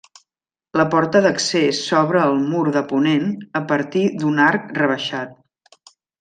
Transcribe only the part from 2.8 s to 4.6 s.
ponent a partir d'un